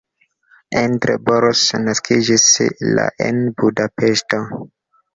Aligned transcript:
Endre 0.79 1.17
Boros 1.27 1.61
naskiĝis 1.85 2.49
la 3.01 3.07
en 3.31 3.41
Budapeŝto. 3.63 4.45